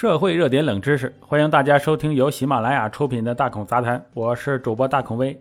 [0.00, 5.38] 社会热点冷知识，欢迎大家收听由喜马拉雅出品的《大孔杂谈》，我是主播大孔威。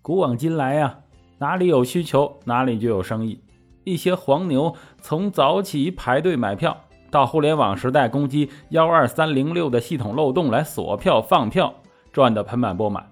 [0.00, 0.98] 古往今来呀，
[1.36, 3.38] 哪里有需求，哪里就有生意。
[3.84, 6.74] 一些黄牛从早起排队买票，
[7.10, 11.74] 到互联网时代攻击幺二三零六的系统漏洞来锁票放票，
[12.10, 13.06] 赚得盆满钵满。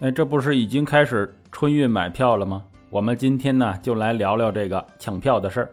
[0.00, 2.64] 哎，这不是已经开始春运买票了吗？
[2.90, 5.70] 我们今天呢，就来聊聊这个抢票的事儿。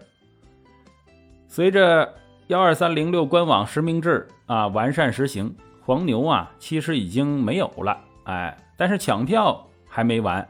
[1.48, 2.08] 随着
[2.52, 10.46] 幺二三零六官网实名制啊完善实行，黄牛啊其实已经没有了，哎，但是抢票还没完，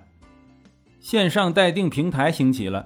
[1.00, 2.84] 线上待定平台兴起了，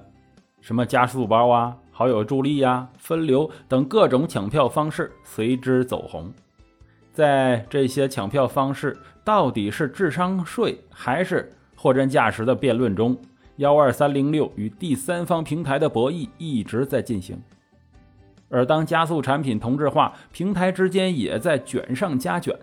[0.60, 6.30] 什么加速包啊、好友助力呀、分流等各种抢票方式随之走红。
[7.10, 8.94] 在这些抢票方式
[9.24, 13.16] 到底是智商税还是货真价实的辩论中，
[13.56, 17.42] 幺二三零六与第三方平台的博弈一直在进行。
[18.48, 22.56] 而当加速产品同质化，平台之间也在卷上加卷，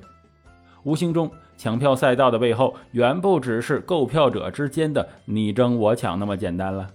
[0.84, 6.90] 无形中抢票赛道的背后，远不只是购票者之间的你争我抢那么简单了。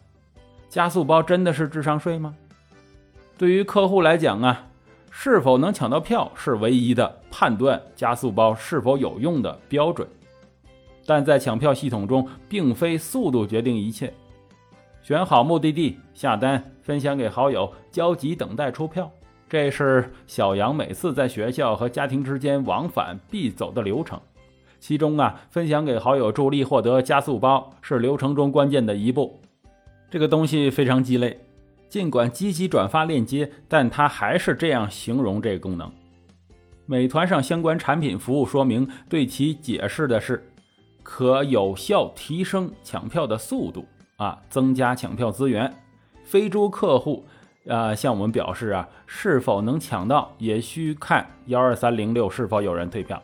[0.69, 2.35] 加速包真的是智商税吗？
[3.37, 4.67] 对于客户来讲啊，
[5.11, 10.07] 是否能抢到票是唯一的判断加速包是否有用的标准。
[11.07, 14.13] 但在抢票系统中，并非速度决定一切。
[15.03, 19.13] 选好目的地，下单，分享给好友，焦急等待出票，
[19.47, 24.19] 这是小杨每次在学校和家庭之间往返必走的流程。
[24.81, 29.39] 其中啊，分享给好友助力获得加速包是流程中关键的一步。
[30.09, 31.39] 这个东西非常鸡肋，
[31.91, 35.93] 尽管积极转发链接，但它还是这样形容这个功能。
[36.87, 40.43] 美团上相关产品服务说明对其解释的是，
[41.03, 43.85] 可有效提升抢票的速度。
[44.17, 45.71] 啊，增加抢票资源。
[46.29, 47.25] 非洲客户，
[47.65, 53.23] 呃，向我们表示啊，是否能抢到也需看幺二三零六是否有人退票。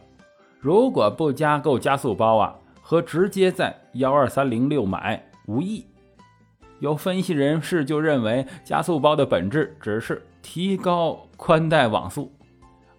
[0.58, 5.84] 如果不加购加速包啊，和直接在幺二三零六买无异。
[6.80, 12.32] 有分析人士就认为，加速包的本质只是提高宽带网速。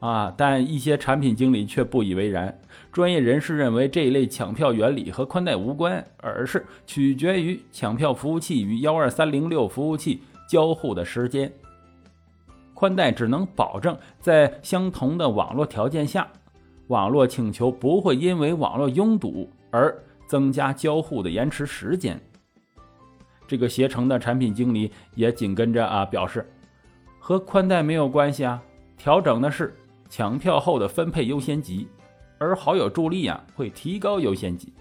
[0.05, 2.57] 啊，但一些产品经理却不以为然。
[2.91, 11.51] 专业人士认为，这一类抢票原理和宽带无关，而是取决于抢票服务器与幺二三零六服务器交互的时间。
[12.73, 16.27] 宽带只能保证在相同的网络条件下，
[16.87, 22.19] 网络请求不会因为网络拥堵而增加交互的延迟时间。
[23.47, 26.45] 这个携程的产品经理也紧跟着啊表示，
[27.19, 28.61] 和宽带没有关系啊，
[28.97, 29.73] 调整的是。
[30.09, 31.87] 抢票后的分配优先级，
[32.37, 34.71] 而好友助力啊会提高优先级。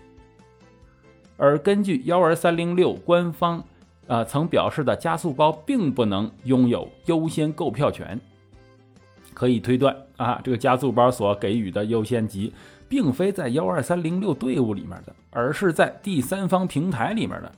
[1.37, 3.63] 而根据幺二三零六官方
[4.07, 8.21] 啊曾表示的加速包并不能拥有优先购票权，
[9.33, 12.53] 可以推断啊这个加速包所给予的优先级
[12.89, 17.51] 并非在幺二三零六队伍里面的，而是在第三方平台里面的。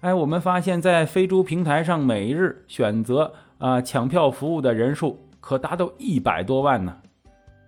[0.00, 5.21] 哎，我们发现，在飞猪平台上每日选择啊抢票服务的人数。
[5.42, 6.96] 可达到一百多万呢，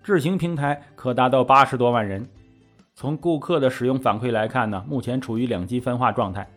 [0.01, 2.25] 智行平台可达到八十多万人。
[2.95, 6.49] 从顾客的使用反馈来看呢，目前处于两极分化状态，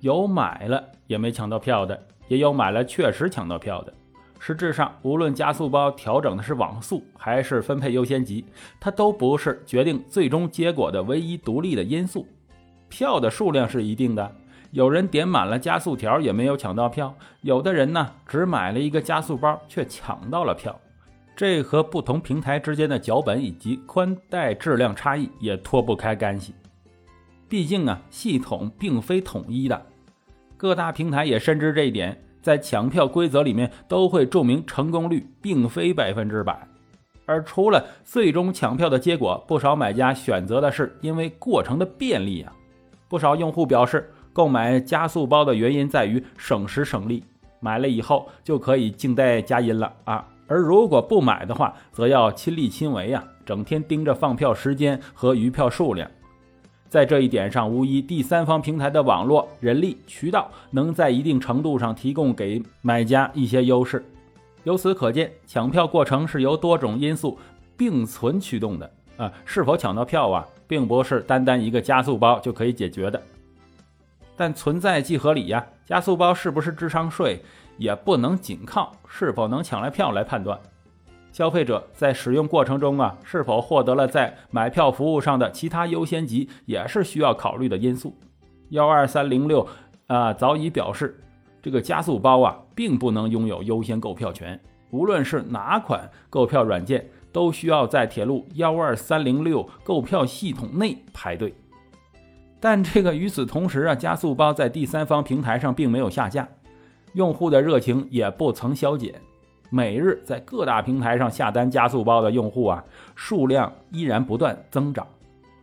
[0.00, 3.94] 有买了也没抢到票的，也有买了确实抢到票的。
[4.40, 8.44] 实质上，无论加速包调整的是网速还是分配优先级，
[8.80, 12.26] 它都不是决定最终结果的唯一独立的因素。
[12.88, 14.30] 票的数量是一定的。
[14.74, 20.76] 有人点满了加速条也没有抢到票，有的人呢只买了一个加速包却抢到了票，
[21.36, 26.56] 这和不同平台之间的脚本以及宽带质量差异也脱不开干系。
[27.48, 29.80] 毕竟啊，系统并非统一的，
[30.56, 36.66] 各大平台也深知这一点，在抢票规则里面都会注明成功率并非百分之百。
[37.26, 42.52] 而除了最终抢票的结果，不少买家选择的是因为过程的便利啊，
[43.08, 44.10] 不少用户表示。
[44.34, 47.22] 购买加速包的原因在于省时省力，
[47.60, 50.28] 买了以后就可以静待佳音了啊！
[50.48, 56.10] 而如果不买的话，则要亲力亲为呀，整天盯着放票时间和余票数量。
[56.88, 64.04] 在这一点上，无疑第三方平台的网络、人力、渠道能在一定程度上提供给买家一些优势。
[64.64, 67.38] 由此可见，抢票过程是由多种因素
[67.76, 69.32] 并存驱动的啊！
[69.44, 73.22] 是否抢到票啊，并不是单单一个加速包就可以解决的。
[74.36, 77.42] 但存在即合理呀，加速包是不是智商税，
[77.76, 80.58] 也不能仅靠是否能抢来票来判断。
[81.32, 88.16] 消费者在使用过程中啊，是否获得了在买票服务上的其他优先级，也是需要考虑的因素。
[88.70, 89.66] 幺二三零六
[90.06, 91.20] 啊早已表示，
[91.60, 94.60] 这个加速包啊，并不能拥有优先购票权。
[94.90, 101.52] 无论是哪款购票软件，都需要在铁路幺二三零六购票系统内排队。
[102.64, 106.48] 但这个与此同时啊，加速包在第三方平台上并没有下架，
[107.12, 109.14] 用户的热情也不曾消减。
[109.68, 112.82] 每日在各大平台上下单加速包的用户啊，
[113.14, 115.06] 数量依然不断增长。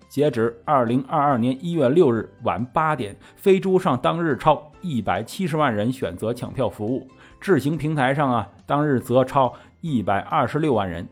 [0.09, 7.07] 截止二零二二年一月六日晚八点，飞猪上当日超一百七十万人选择抢票服务，
[7.39, 11.07] 智行平台上啊，当日则超一百二十六万人。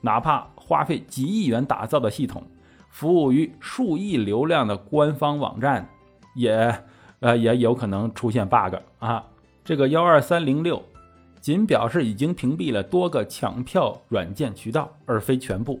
[0.00, 2.42] 哪怕花费几亿元打造的系统，
[2.92, 5.88] 服务于数亿流量的官方网站，
[6.36, 6.72] 也
[7.20, 9.24] 呃也有可能出现 bug 啊。
[9.64, 10.80] 这个幺二三零六
[11.40, 15.80] 仅表示已经屏蔽了多个抢票软件渠道，而非全部。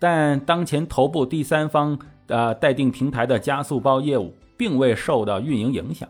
[0.00, 1.96] 但当前头部第三方
[2.28, 6.08] 呃待定平台的加速包业务并未受到运营影响。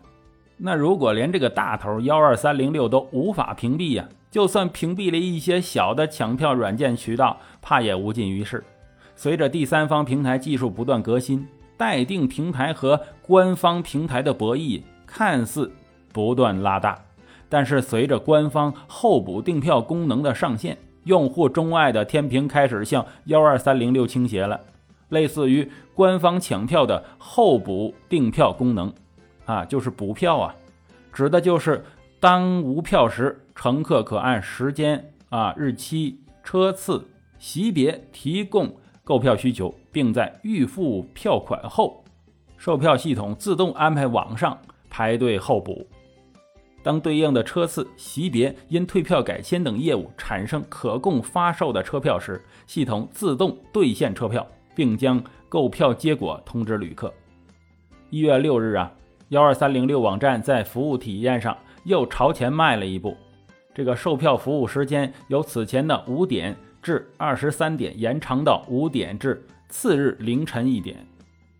[0.57, 8.63] 那如果连这个大头幺二三零六都无法屏蔽呀，就算屏蔽了一些小的抢票软件渠道，怕也无济于事。
[9.23, 11.47] 随着第三方平台技术不断革新，
[11.77, 15.71] 待定平台和官方平台的博弈看似
[16.11, 17.01] 不断拉大，
[17.47, 20.77] 但是随着官方候补订票功能的上线。
[21.05, 24.59] 用户钟爱的天平开始向幺二三零六倾斜了，
[25.07, 28.93] 类似于官方抢票的候补订票功能，
[29.45, 30.53] 啊，就是补票啊，
[31.13, 31.81] 指的就是
[32.19, 37.07] 当无票时，乘客可按时间、啊日期、车次、
[37.39, 38.69] 席别提供
[39.03, 42.03] 购票需求，并在预付票款后，
[42.57, 44.57] 售票系统自动安排网上
[44.89, 45.85] 排队候补。
[46.81, 54.45] 当对应的车次、席别因退票改签等业务产生可供发售的车票时，系统自动兑现车票，
[54.75, 57.13] 并将购票结果通知旅客。
[58.09, 58.91] 一月六日啊，
[59.29, 63.15] 幺二三零六网站在服务体验上又朝前迈了一步，
[63.73, 70.97] 这个售票服务时间由此前的五点至二十三点延长到五点至次日凌晨一点，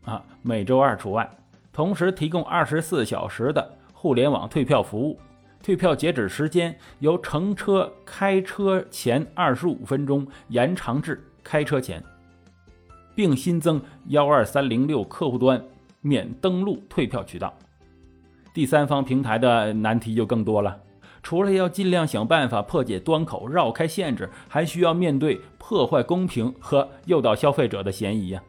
[0.04, 1.28] 啊，每周二除外，
[1.72, 3.78] 同时提供二十四小时的。
[3.94, 5.18] 互联网退票服务，
[5.64, 12.04] 退票截止时间由乘车开车前二十五分钟延长至开车前，
[13.16, 15.64] 并新增幺二三零六客户端
[16.02, 17.54] 免登录退票渠道。
[18.54, 20.78] 第三方平台的难题就更多了，
[21.24, 28.44] 除了要尽量想办法破解端口、绕开限制，还需要面对破坏公平和诱导消费者的嫌疑呀。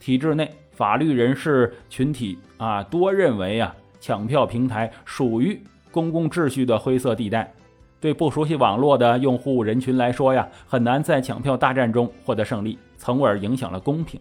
[0.00, 3.74] 体制内法律人士群体啊，多认为啊。
[4.00, 5.58] 抢票平台属于
[5.90, 7.50] 公共秩序的灰色地带，
[7.98, 14.20] 对不熟悉网络的用户人群来说呀，很难在抢票大战中获得胜利，从而影响了公平。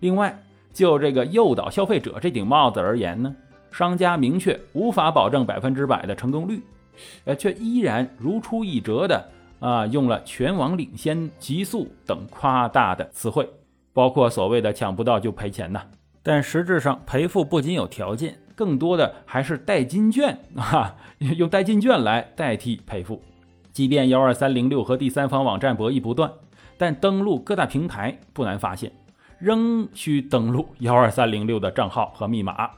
[0.00, 0.38] 另外，
[0.74, 3.34] 就这个诱导消费者这顶帽子而言呢，
[3.70, 6.60] 商家明确无法保证百分之百的成功率，
[7.24, 9.28] 呃，却依然如出一辙的
[9.60, 13.48] 啊，用了全网领先、极速等夸大的词汇，
[13.92, 15.82] 包括所谓的抢不到就赔钱呐。
[16.22, 18.38] 但实质上赔付不仅有条件。
[18.56, 20.94] 更多的还是代金券啊，
[21.36, 23.20] 用代金券来代替赔付。
[23.72, 26.30] 即便幺二三零六和第三方网站博弈不断，
[26.78, 28.92] 但登录各大平台不难发现，
[29.40, 32.70] 仍需登录幺二三零六的账号和密码。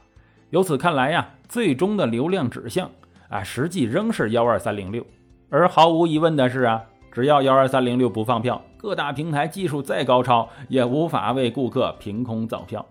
[0.49, 2.91] 由此看来呀，最终的流量指向
[3.29, 5.05] 啊，实际仍是幺二三零六。
[5.49, 6.83] 而毫无疑问的是啊，
[7.13, 12.85] 只要幺二三零六不放票，各大平台技术再高超，也无法为顾客凭空造票。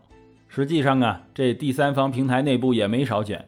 [0.48, 3.44] 实际上啊，这第三方平台内部也没少卷，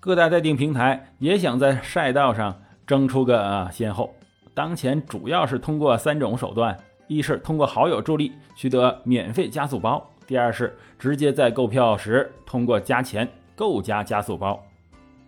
[0.00, 4.14] 各大待定平台也想在赛道上争出个啊先后。
[4.54, 14.62] 当前主要是通过三种手段：一是通过好友助力取得免费加速包；第二是直接在购票时通过加钱购加加速包。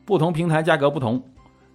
[0.04, 1.23] 不同平台价格不同，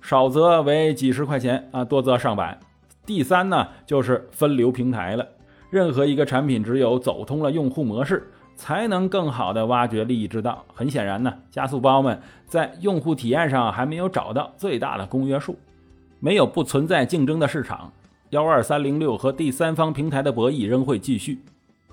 [0.01, 2.59] 少则为几十块钱啊，多则上百。
[3.05, 5.27] 第三呢，就是分流平台了。
[5.69, 8.31] 任何一个产品只有走通了用户模式。
[8.61, 10.65] 才能更好的挖掘利益之道。
[10.73, 15.57] 很显然呢，加速包们在用户体验上还没有找到最大的公约数，
[16.19, 17.89] 没有不存在竞争的市场。
[18.31, 21.39] 幺二三零六和第三方平台的博弈仍会继续。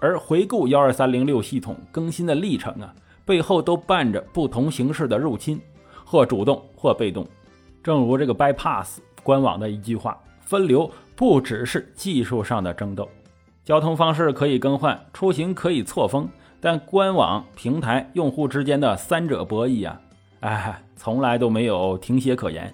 [0.00, 2.93] 而回顾幺二三零六系统更新的历程啊，
[3.25, 5.61] 背后都伴着不同形式的入侵，
[6.07, 7.27] 或主动或被动。
[7.83, 13.07] 正如这个 Bypass 官网的一句话：“分流不只是技术上的争斗，
[13.65, 16.27] 交通方式可以更换，出行可以错峰。”
[16.59, 20.01] 但官网、平台、用户之间的三者博弈啊，
[20.41, 22.73] 哎，从来都没有停歇可言。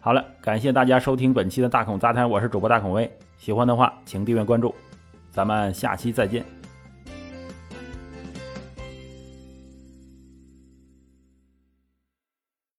[0.00, 3.08] 好了，感谢大家收听本期的大孔杂谈，我是主播大孔威。
[3.36, 4.74] 喜欢的话，请订阅关注，
[5.30, 6.59] 咱们下期再见。